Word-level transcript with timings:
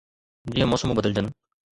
جيئن 0.53 0.67
موسمون 0.67 0.95
بدلجن 0.97 1.31